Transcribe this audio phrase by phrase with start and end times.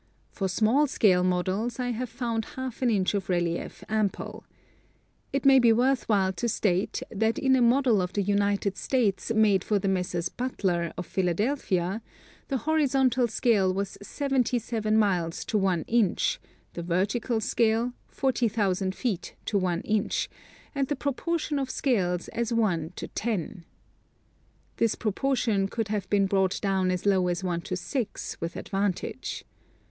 [0.31, 4.43] For small scale models I have found half an inch of relief ample.
[5.31, 9.31] It may be worth while to state that in a model of the United States
[9.31, 10.27] made for the Messrs.
[10.27, 12.01] Butler, of Phil adelphia,
[12.47, 16.41] the horizontal scale was 77 miles to 1 inch,
[16.73, 20.31] the vertical scale 40,000 feet to 1 inch,
[20.73, 23.65] and the proportion of scales as 1 to 10.
[24.77, 29.45] This proportion could have been brought down as low as 1: 6 with advantage.